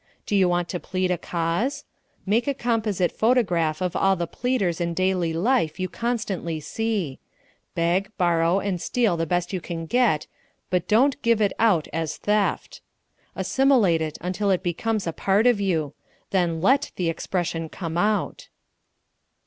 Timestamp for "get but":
9.85-10.87